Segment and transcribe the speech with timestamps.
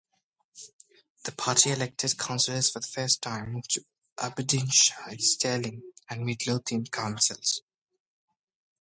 [1.25, 3.85] The party elected councillors for the first time to
[4.19, 7.61] Aberdeenshire, Stirling and Midlothian Councils.